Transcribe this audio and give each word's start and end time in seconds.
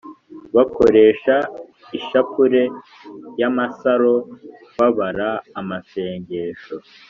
bakoresha 0.55 1.35
ishapure 1.99 2.61
y’amasaro 3.39 4.13
babara 4.77 5.29
amasengesho 5.59 6.75